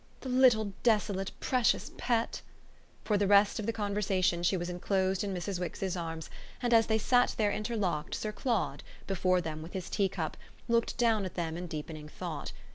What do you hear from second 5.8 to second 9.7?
arms, and as they sat there interlocked Sir Claude, before them